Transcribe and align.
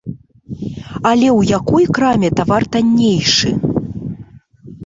Але 1.09 1.27
ў 1.39 1.41
якой 1.59 1.85
краме 1.97 2.29
тавар 2.39 2.65
таннейшы? 2.77 3.49